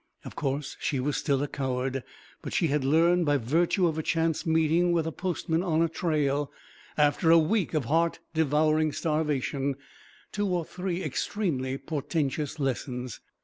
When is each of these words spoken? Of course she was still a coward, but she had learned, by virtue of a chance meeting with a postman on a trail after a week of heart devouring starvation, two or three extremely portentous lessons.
Of 0.25 0.35
course 0.35 0.77
she 0.79 0.99
was 0.99 1.15
still 1.17 1.43
a 1.43 1.47
coward, 1.47 2.03
but 2.41 2.53
she 2.53 2.69
had 2.69 2.83
learned, 2.83 3.23
by 3.27 3.37
virtue 3.37 3.85
of 3.85 3.99
a 3.99 4.01
chance 4.01 4.47
meeting 4.47 4.93
with 4.93 5.05
a 5.05 5.11
postman 5.11 5.61
on 5.61 5.83
a 5.83 5.87
trail 5.87 6.51
after 6.97 7.29
a 7.29 7.37
week 7.37 7.75
of 7.75 7.85
heart 7.85 8.17
devouring 8.33 8.93
starvation, 8.93 9.75
two 10.31 10.47
or 10.47 10.65
three 10.65 11.03
extremely 11.03 11.77
portentous 11.77 12.59
lessons. 12.59 13.19